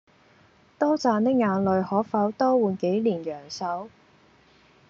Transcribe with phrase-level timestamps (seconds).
[0.79, 3.87] 多賺的眼淚可否多換幾年陽壽？